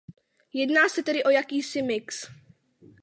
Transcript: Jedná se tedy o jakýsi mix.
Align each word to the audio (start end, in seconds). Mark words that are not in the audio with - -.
Jedná 0.53 0.89
se 0.89 1.03
tedy 1.03 1.23
o 1.23 1.29
jakýsi 1.29 1.81
mix. 1.81 2.27